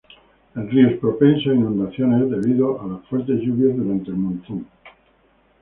[0.55, 4.65] El río es propenso a inundaciones debido a las fuertes lluvias durante el monzón.